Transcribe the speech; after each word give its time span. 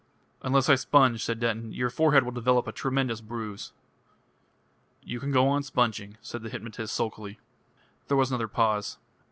"Unless 0.41 0.67
I 0.67 0.73
sponge," 0.73 1.23
said 1.23 1.39
Denton, 1.39 1.73
"your 1.73 1.91
forehead 1.91 2.23
will 2.23 2.31
develop 2.31 2.65
a 2.65 2.71
tremendous 2.71 3.21
bruise." 3.21 3.71
"You 5.03 5.19
can 5.19 5.31
go 5.31 5.47
on 5.47 5.61
sponging," 5.61 6.17
said 6.21 6.41
the 6.41 6.49
hypnotist 6.49 6.91
sulkily. 6.95 7.37
There 8.07 8.17
was 8.17 8.31
another 8.31 8.47
pause. 8.47 8.97